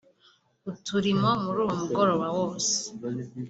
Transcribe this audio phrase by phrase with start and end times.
[0.71, 2.75] uturimo muri uwo mugoroba wose